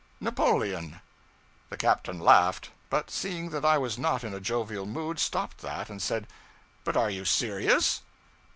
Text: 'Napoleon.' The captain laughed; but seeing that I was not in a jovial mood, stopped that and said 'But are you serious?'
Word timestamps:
'Napoleon.' 0.19 0.99
The 1.69 1.77
captain 1.77 2.19
laughed; 2.19 2.71
but 2.89 3.11
seeing 3.11 3.51
that 3.51 3.63
I 3.63 3.77
was 3.77 3.99
not 3.99 4.23
in 4.23 4.33
a 4.33 4.39
jovial 4.39 4.87
mood, 4.87 5.19
stopped 5.19 5.59
that 5.59 5.91
and 5.91 6.01
said 6.01 6.25
'But 6.83 6.97
are 6.97 7.11
you 7.11 7.23
serious?' 7.23 8.01